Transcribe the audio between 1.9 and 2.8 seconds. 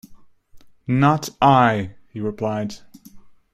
he replied.